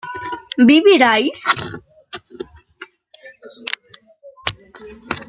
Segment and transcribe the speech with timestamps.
[0.69, 1.41] ¿viviríais?